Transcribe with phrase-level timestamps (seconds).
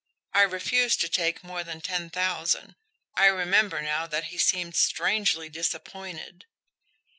[0.33, 2.73] I refused to take more than ten thousand.
[3.15, 6.47] I remember now that he seemed strangely disappointed."